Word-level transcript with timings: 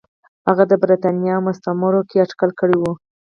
هغه 0.47 0.63
د 0.71 0.73
برېټانیا 0.83 1.33
او 1.37 1.45
مستعمرو 1.47 2.01
کې 2.09 2.23
اټکل 2.25 2.51
کړی 2.59 2.77
و. 2.79 2.83